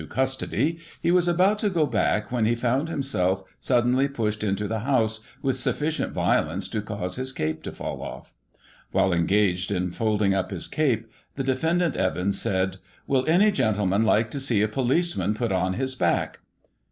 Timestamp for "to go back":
1.59-2.31